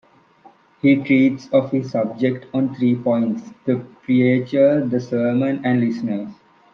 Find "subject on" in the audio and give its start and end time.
1.91-2.73